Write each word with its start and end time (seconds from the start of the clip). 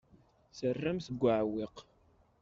Terram-t 0.57 1.07
deg 1.11 1.21
uɛewwiq. 1.23 1.77